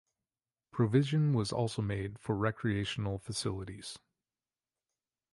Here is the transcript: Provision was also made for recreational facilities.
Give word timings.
Provision 0.71 1.31
was 1.31 1.51
also 1.51 1.83
made 1.83 2.17
for 2.17 2.35
recreational 2.35 3.19
facilities. 3.19 3.99